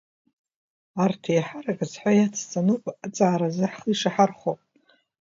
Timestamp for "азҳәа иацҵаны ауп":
1.85-2.85